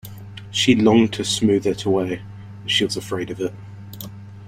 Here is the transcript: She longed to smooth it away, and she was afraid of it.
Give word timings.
She 0.49 0.73
longed 0.73 1.13
to 1.13 1.23
smooth 1.23 1.67
it 1.67 1.85
away, 1.85 2.23
and 2.61 2.71
she 2.71 2.83
was 2.83 2.97
afraid 2.97 3.29
of 3.29 3.39
it. 3.39 3.53